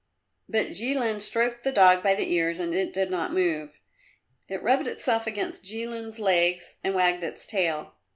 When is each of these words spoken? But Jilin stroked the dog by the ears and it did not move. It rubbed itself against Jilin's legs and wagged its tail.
But 0.49 0.69
Jilin 0.69 1.21
stroked 1.21 1.63
the 1.63 1.71
dog 1.71 2.01
by 2.01 2.15
the 2.15 2.33
ears 2.33 2.57
and 2.57 2.73
it 2.73 2.91
did 2.91 3.11
not 3.11 3.33
move. 3.33 3.79
It 4.47 4.63
rubbed 4.63 4.87
itself 4.87 5.27
against 5.27 5.63
Jilin's 5.63 6.17
legs 6.17 6.77
and 6.83 6.95
wagged 6.95 7.23
its 7.23 7.45
tail. 7.45 7.93